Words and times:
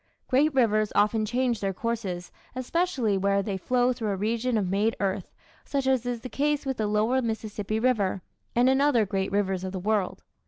Great 0.27 0.51
rivers 0.55 0.91
often 0.95 1.27
change 1.27 1.59
their 1.61 1.75
courses, 1.75 2.31
especially 2.55 3.19
where 3.19 3.43
they 3.43 3.55
flow 3.55 3.93
through 3.93 4.09
a 4.09 4.15
region 4.15 4.57
of 4.57 4.67
made 4.67 4.95
earth, 4.99 5.31
such 5.63 5.85
as 5.85 6.07
is 6.07 6.21
the 6.21 6.27
case 6.27 6.65
with 6.65 6.77
the 6.77 6.87
lower 6.87 7.21
Mississippi 7.21 7.79
River, 7.79 8.23
and 8.55 8.67
in 8.67 8.81
other 8.81 9.05
great 9.05 9.31
rivers 9.31 9.63
of 9.63 9.73
the 9.73 9.79
world. 9.79 10.23